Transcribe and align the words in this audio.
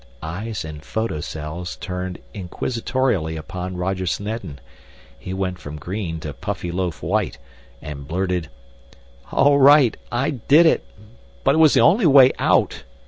Eyes 0.23 0.65
and 0.65 0.81
photocells 0.81 1.75
turned 1.79 2.17
inquisitorially 2.33 3.37
upon 3.37 3.77
Roger 3.77 4.07
Snedden. 4.07 4.59
He 5.19 5.31
went 5.31 5.59
from 5.59 5.77
green 5.77 6.19
to 6.21 6.33
Puffyloaf 6.33 7.03
white 7.03 7.37
and 7.83 8.07
blurted: 8.07 8.49
"All 9.31 9.59
right, 9.59 9.95
I 10.11 10.31
did 10.31 10.65
it, 10.65 10.83
but 11.43 11.53
it 11.53 11.59
was 11.59 11.75
the 11.75 11.81
only 11.81 12.07
way 12.07 12.31
out! 12.39 12.83